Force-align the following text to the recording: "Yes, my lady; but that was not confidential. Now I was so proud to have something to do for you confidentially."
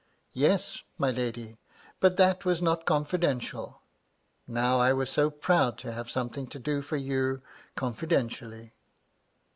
"Yes, 0.33 0.81
my 0.97 1.11
lady; 1.11 1.57
but 1.99 2.17
that 2.17 2.43
was 2.43 2.59
not 2.59 2.87
confidential. 2.87 3.83
Now 4.47 4.79
I 4.79 4.93
was 4.93 5.11
so 5.11 5.29
proud 5.29 5.77
to 5.77 5.91
have 5.93 6.09
something 6.09 6.47
to 6.47 6.57
do 6.57 6.81
for 6.81 6.97
you 6.97 7.43
confidentially." 7.75 8.73